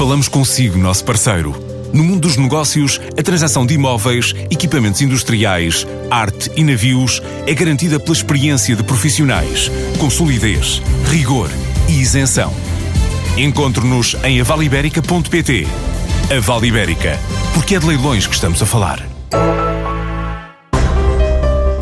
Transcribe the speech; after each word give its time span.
Falamos 0.00 0.28
consigo, 0.28 0.78
nosso 0.78 1.04
parceiro. 1.04 1.54
No 1.92 2.02
mundo 2.02 2.20
dos 2.20 2.38
negócios, 2.38 2.98
a 3.18 3.22
transação 3.22 3.66
de 3.66 3.74
imóveis, 3.74 4.34
equipamentos 4.50 5.02
industriais, 5.02 5.86
arte 6.10 6.50
e 6.56 6.64
navios 6.64 7.20
é 7.46 7.52
garantida 7.52 8.00
pela 8.00 8.16
experiência 8.16 8.74
de 8.74 8.82
profissionais, 8.82 9.70
com 9.98 10.08
solidez, 10.08 10.80
rigor 11.10 11.50
e 11.86 12.00
isenção. 12.00 12.50
Encontre-nos 13.36 14.16
em 14.24 14.40
avaliberica.pt. 14.40 15.66
A 16.34 16.40
Vale 16.40 16.68
Ibérica, 16.68 17.18
porque 17.52 17.74
é 17.74 17.78
de 17.78 17.86
leilões 17.86 18.26
que 18.26 18.34
estamos 18.34 18.62
a 18.62 18.64
falar. 18.64 19.06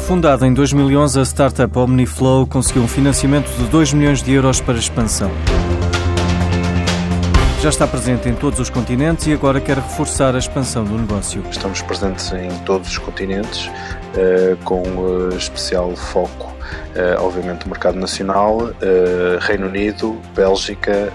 Fundada 0.09 0.45
em 0.45 0.53
2011, 0.53 1.21
a 1.21 1.25
startup 1.25 1.79
OmniFlow 1.79 2.49
conseguiu 2.49 2.83
um 2.83 2.89
financiamento 2.89 3.49
de 3.57 3.69
2 3.69 3.93
milhões 3.93 4.25
de 4.25 4.33
euros 4.33 4.61
para 4.61 4.77
expansão. 4.77 5.31
Já 7.61 7.71
está 7.71 7.89
presente 7.89 8.29
em 8.29 8.37
todos 8.37 8.61
os 8.61 8.71
continentes 8.71 9.27
e 9.27 9.33
agora 9.33 9.61
quer 9.61 9.79
reforçar 9.79 10.33
a 10.37 10.39
expansão 10.39 10.85
do 10.85 10.97
negócio. 10.97 11.43
Estamos 11.51 11.83
presentes 11.83 12.33
em 12.33 12.51
todos 12.65 12.89
os 12.89 12.99
continentes, 12.99 13.69
eh, 14.17 14.57
com 14.63 14.83
eh, 15.33 15.35
especial 15.35 15.95
foco, 15.97 16.55
eh, 16.95 17.17
obviamente, 17.19 17.65
no 17.65 17.73
mercado 17.73 17.99
nacional, 17.99 18.59
Reino 19.41 19.67
Unido, 19.67 20.17
Bélgica, 20.37 21.13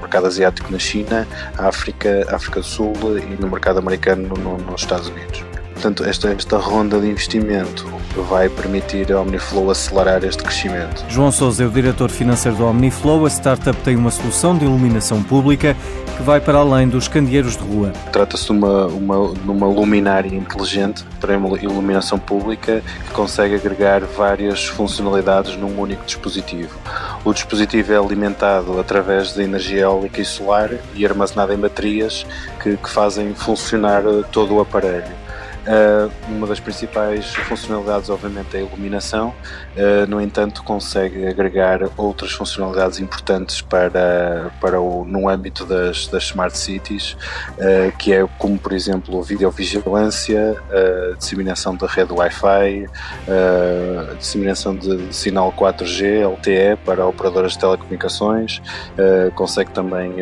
mercado 0.00 0.26
asiático 0.26 0.72
na 0.72 0.78
China, 0.78 1.28
África, 1.58 2.26
África 2.34 2.60
do 2.60 2.66
Sul 2.66 2.94
e 3.18 3.38
no 3.38 3.48
mercado 3.48 3.78
americano 3.78 4.34
nos 4.36 4.80
Estados 4.80 5.08
Unidos. 5.08 5.53
Portanto, 5.84 6.08
esta, 6.08 6.30
esta 6.30 6.56
ronda 6.56 6.98
de 6.98 7.10
investimento 7.10 7.86
vai 8.26 8.48
permitir 8.48 9.12
a 9.12 9.20
Omniflow 9.20 9.70
acelerar 9.70 10.24
este 10.24 10.42
crescimento. 10.42 11.04
João 11.10 11.30
Sousa 11.30 11.62
é 11.62 11.66
o 11.66 11.70
diretor 11.70 12.10
financeiro 12.10 12.56
da 12.56 12.64
Omniflow. 12.64 13.26
A 13.26 13.28
startup 13.28 13.78
tem 13.82 13.94
uma 13.94 14.10
solução 14.10 14.56
de 14.56 14.64
iluminação 14.64 15.22
pública 15.22 15.76
que 16.16 16.22
vai 16.22 16.40
para 16.40 16.56
além 16.56 16.88
dos 16.88 17.06
candeeiros 17.06 17.54
de 17.54 17.62
rua. 17.62 17.92
Trata-se 18.10 18.46
de 18.46 18.52
uma, 18.52 18.86
uma, 18.86 19.34
de 19.34 19.50
uma 19.50 19.66
luminária 19.66 20.34
inteligente 20.34 21.04
para 21.20 21.34
iluminação 21.34 22.18
pública 22.18 22.82
que 23.06 23.10
consegue 23.10 23.54
agregar 23.54 24.00
várias 24.16 24.64
funcionalidades 24.64 25.54
num 25.54 25.78
único 25.78 26.02
dispositivo. 26.06 26.78
O 27.26 27.34
dispositivo 27.34 27.92
é 27.92 27.98
alimentado 27.98 28.80
através 28.80 29.34
de 29.34 29.42
energia 29.42 29.82
eólica 29.82 30.22
e 30.22 30.24
solar 30.24 30.70
e 30.94 31.04
armazenado 31.04 31.52
em 31.52 31.58
baterias 31.58 32.24
que, 32.62 32.74
que 32.74 32.88
fazem 32.88 33.34
funcionar 33.34 34.02
todo 34.32 34.54
o 34.54 34.60
aparelho. 34.62 35.24
Uh, 35.64 36.12
uma 36.28 36.46
das 36.46 36.60
principais 36.60 37.34
funcionalidades, 37.34 38.10
obviamente, 38.10 38.54
é 38.54 38.60
a 38.60 38.62
iluminação, 38.62 39.28
uh, 39.28 40.06
no 40.06 40.20
entanto, 40.20 40.62
consegue 40.62 41.26
agregar 41.26 41.80
outras 41.96 42.32
funcionalidades 42.32 42.98
importantes 43.00 43.62
para, 43.62 44.50
para 44.60 44.78
o, 44.78 45.06
no 45.06 45.26
âmbito 45.26 45.64
das, 45.64 46.06
das 46.08 46.24
smart 46.24 46.56
cities, 46.56 47.16
uh, 47.52 47.96
que 47.96 48.12
é 48.12 48.26
como, 48.38 48.58
por 48.58 48.72
exemplo, 48.72 49.22
videovigilância, 49.22 50.62
disseminação 51.18 51.74
da 51.76 51.86
rede 51.86 52.12
Wi-Fi, 52.12 52.86
disseminação 54.18 54.76
de, 54.76 55.14
sinal 55.14 55.52
4G, 55.52 56.28
LTE 56.28 56.76
para 56.84 57.06
operadoras 57.06 57.52
de 57.52 57.58
telecomunicações, 57.58 58.60
consegue 59.34 59.70
também 59.70 60.14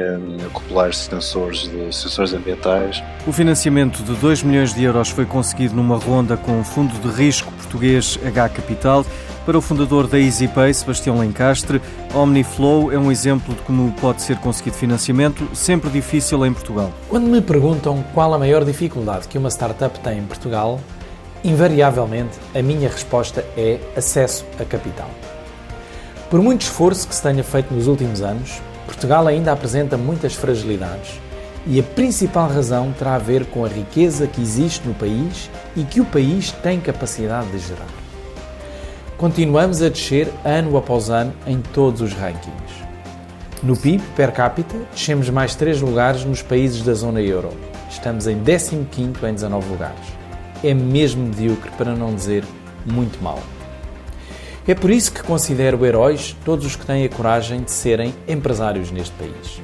acoplar 0.46 0.92
sensores, 0.92 1.70
sensores 1.90 2.32
ambientais. 2.32 3.02
O 3.26 3.32
financiamento 3.32 4.02
de 4.02 4.14
2 4.14 4.42
milhões 4.42 4.74
de 4.74 4.84
euros 4.84 5.08
foi 5.08 5.24
conseguido 5.32 5.74
numa 5.74 5.96
ronda 5.96 6.36
com 6.36 6.60
o 6.60 6.64
fundo 6.64 6.92
de 7.00 7.08
risco 7.08 7.50
português 7.52 8.18
H 8.24 8.50
Capital. 8.50 9.04
Para 9.46 9.56
o 9.56 9.62
fundador 9.62 10.06
da 10.06 10.20
EasyPay, 10.20 10.72
Sebastião 10.74 11.18
Lencastre, 11.18 11.80
Omniflow 12.14 12.92
é 12.92 12.98
um 12.98 13.10
exemplo 13.10 13.54
de 13.54 13.62
como 13.62 13.90
pode 13.92 14.20
ser 14.20 14.36
conseguido 14.36 14.76
financiamento, 14.76 15.48
sempre 15.54 15.90
difícil 15.90 16.44
em 16.46 16.52
Portugal. 16.52 16.92
Quando 17.08 17.26
me 17.26 17.40
perguntam 17.40 18.04
qual 18.14 18.32
a 18.34 18.38
maior 18.38 18.62
dificuldade 18.64 19.26
que 19.26 19.38
uma 19.38 19.48
startup 19.48 19.98
tem 20.00 20.18
em 20.18 20.26
Portugal, 20.26 20.78
invariavelmente 21.42 22.38
a 22.54 22.62
minha 22.62 22.88
resposta 22.88 23.44
é 23.56 23.80
acesso 23.96 24.44
a 24.60 24.64
capital. 24.64 25.10
Por 26.30 26.40
muito 26.40 26.60
esforço 26.60 27.08
que 27.08 27.14
se 27.14 27.22
tenha 27.22 27.42
feito 27.42 27.74
nos 27.74 27.88
últimos 27.88 28.20
anos, 28.20 28.60
Portugal 28.86 29.26
ainda 29.26 29.50
apresenta 29.50 29.96
muitas 29.96 30.34
fragilidades 30.34 31.20
e 31.66 31.78
a 31.78 31.82
principal 31.82 32.48
razão 32.48 32.92
terá 32.92 33.14
a 33.14 33.18
ver 33.18 33.46
com 33.46 33.64
a 33.64 33.68
riqueza 33.68 34.26
que 34.26 34.40
existe 34.40 34.86
no 34.86 34.94
país 34.94 35.50
e 35.76 35.84
que 35.84 36.00
o 36.00 36.04
país 36.04 36.50
tem 36.50 36.80
capacidade 36.80 37.50
de 37.50 37.58
gerar. 37.58 37.88
Continuamos 39.16 39.80
a 39.80 39.88
descer 39.88 40.28
ano 40.44 40.76
após 40.76 41.08
ano 41.08 41.32
em 41.46 41.60
todos 41.60 42.00
os 42.00 42.12
rankings. 42.12 42.82
No 43.62 43.76
PIB 43.76 44.02
per 44.16 44.32
capita, 44.32 44.76
descemos 44.92 45.30
mais 45.30 45.54
3 45.54 45.80
lugares 45.80 46.24
nos 46.24 46.42
países 46.42 46.82
da 46.82 46.94
zona 46.94 47.20
euro. 47.20 47.50
Estamos 47.88 48.26
em 48.26 48.42
15º 48.42 49.22
em 49.28 49.34
19 49.34 49.68
lugares. 49.68 50.00
É 50.64 50.74
mesmo 50.74 51.26
medíocre, 51.26 51.70
para 51.78 51.94
não 51.94 52.12
dizer 52.12 52.44
muito 52.84 53.22
mal. 53.22 53.38
É 54.66 54.74
por 54.74 54.90
isso 54.90 55.12
que 55.12 55.22
considero 55.22 55.84
heróis 55.86 56.36
todos 56.44 56.66
os 56.66 56.74
que 56.74 56.84
têm 56.84 57.04
a 57.04 57.08
coragem 57.08 57.62
de 57.62 57.70
serem 57.70 58.12
empresários 58.26 58.90
neste 58.90 59.12
país. 59.12 59.60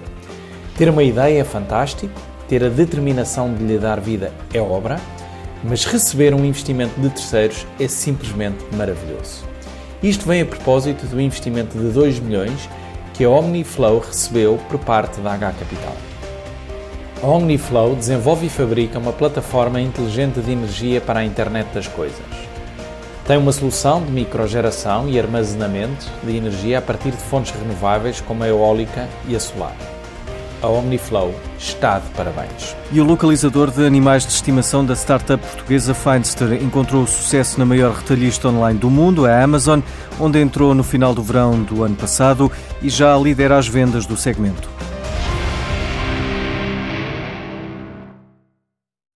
Ter 0.78 0.88
uma 0.88 1.02
ideia 1.02 1.40
é 1.40 1.44
fantástico, 1.44 2.14
ter 2.46 2.62
a 2.62 2.68
determinação 2.68 3.52
de 3.52 3.64
lhe 3.64 3.78
dar 3.78 3.98
vida 3.98 4.32
é 4.54 4.60
obra, 4.60 5.00
mas 5.64 5.84
receber 5.84 6.32
um 6.32 6.44
investimento 6.44 7.00
de 7.00 7.08
terceiros 7.08 7.66
é 7.80 7.88
simplesmente 7.88 8.64
maravilhoso. 8.76 9.42
Isto 10.00 10.24
vem 10.24 10.42
a 10.42 10.46
propósito 10.46 11.04
do 11.06 11.20
investimento 11.20 11.76
de 11.76 11.88
2 11.88 12.20
milhões 12.20 12.68
que 13.12 13.24
a 13.24 13.28
Omniflow 13.28 13.98
recebeu 13.98 14.56
por 14.68 14.78
parte 14.78 15.20
da 15.20 15.32
H 15.32 15.52
Capital. 15.58 15.96
A 17.24 17.26
Omniflow 17.26 17.96
desenvolve 17.96 18.46
e 18.46 18.48
fabrica 18.48 19.00
uma 19.00 19.12
plataforma 19.12 19.80
inteligente 19.80 20.38
de 20.38 20.52
energia 20.52 21.00
para 21.00 21.18
a 21.18 21.24
internet 21.24 21.66
das 21.74 21.88
coisas. 21.88 22.24
Tem 23.26 23.36
uma 23.36 23.50
solução 23.50 24.00
de 24.00 24.12
microgeração 24.12 25.08
e 25.08 25.18
armazenamento 25.18 26.06
de 26.22 26.36
energia 26.36 26.78
a 26.78 26.82
partir 26.82 27.10
de 27.10 27.16
fontes 27.16 27.50
renováveis 27.50 28.20
como 28.20 28.44
a 28.44 28.48
eólica 28.48 29.08
e 29.26 29.34
a 29.34 29.40
solar 29.40 29.74
a 30.62 30.66
Omniflow 30.66 31.34
está 31.58 31.98
de 31.98 32.08
parabéns. 32.10 32.76
E 32.92 33.00
o 33.00 33.04
localizador 33.04 33.70
de 33.70 33.84
animais 33.84 34.24
de 34.24 34.32
estimação 34.32 34.84
da 34.84 34.94
startup 34.94 35.44
portuguesa 35.44 35.94
Findster 35.94 36.62
encontrou 36.62 37.06
sucesso 37.06 37.58
na 37.58 37.64
maior 37.64 37.94
retalhista 37.94 38.48
online 38.48 38.78
do 38.78 38.90
mundo, 38.90 39.26
a 39.26 39.42
Amazon, 39.42 39.80
onde 40.18 40.40
entrou 40.40 40.74
no 40.74 40.82
final 40.82 41.14
do 41.14 41.22
verão 41.22 41.62
do 41.62 41.84
ano 41.84 41.96
passado 41.96 42.50
e 42.82 42.88
já 42.88 43.16
lidera 43.16 43.58
as 43.58 43.68
vendas 43.68 44.06
do 44.06 44.16
segmento. 44.16 44.77